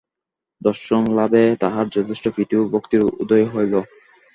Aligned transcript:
দর্শনলাভে 0.61 1.43
তাহার 1.61 1.85
যথেষ্ট 1.89 2.25
প্রীতি 2.27 2.55
ও 2.57 2.63
ভক্তির 2.73 3.01
উদয় 3.21 3.45
হইল। 3.53 3.73